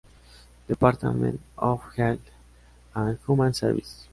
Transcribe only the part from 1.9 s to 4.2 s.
Health and Human Services.